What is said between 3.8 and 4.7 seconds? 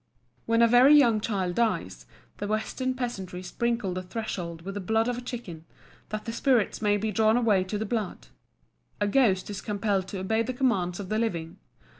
the threshold